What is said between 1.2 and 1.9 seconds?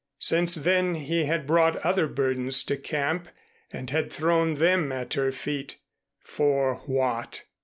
had brought